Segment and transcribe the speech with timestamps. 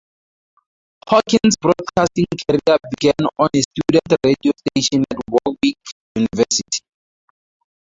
[1.07, 5.77] Hawkins' broadcasting career began on a student radio station at Warwick
[6.15, 6.79] University.